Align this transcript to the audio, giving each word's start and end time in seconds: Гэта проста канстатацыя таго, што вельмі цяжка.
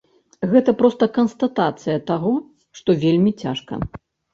Гэта 0.53 0.73
проста 0.79 1.09
канстатацыя 1.19 2.01
таго, 2.11 2.35
што 2.83 3.01
вельмі 3.07 3.41
цяжка. 3.47 3.73